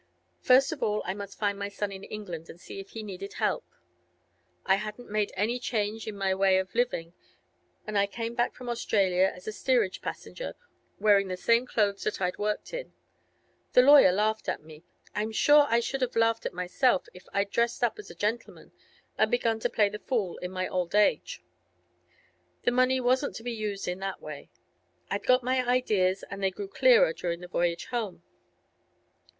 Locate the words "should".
15.79-16.01